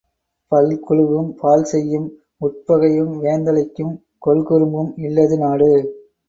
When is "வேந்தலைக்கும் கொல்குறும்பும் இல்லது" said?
3.19-5.37